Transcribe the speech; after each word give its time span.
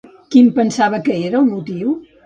Quin 0.35 0.47
pensava 0.55 1.03
que 1.09 1.19
era 1.29 1.43
el 1.45 1.49
motiu? 1.55 1.99